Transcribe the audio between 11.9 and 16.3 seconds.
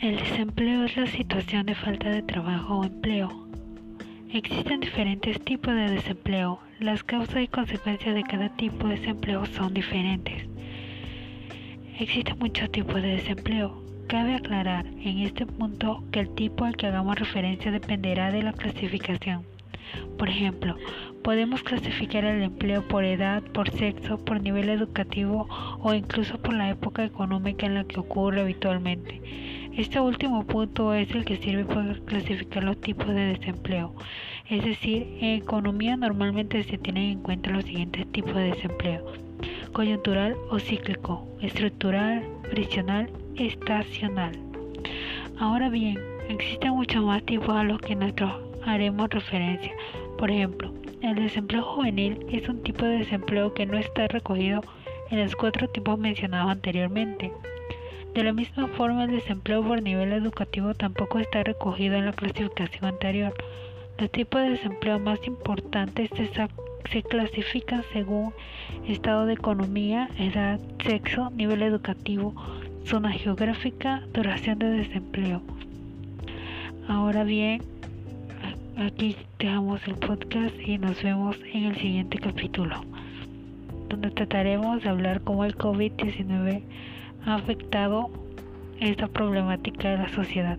Existen muchos tipos de desempleo. Cabe aclarar en este punto que